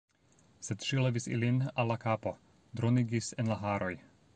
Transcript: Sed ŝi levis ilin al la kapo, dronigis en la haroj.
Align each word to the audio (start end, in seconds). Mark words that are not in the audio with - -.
Sed 0.67 0.85
ŝi 0.87 0.99
levis 1.03 1.29
ilin 1.37 1.61
al 1.69 1.91
la 1.95 1.99
kapo, 2.07 2.35
dronigis 2.81 3.33
en 3.43 3.55
la 3.55 3.65
haroj. 3.67 3.97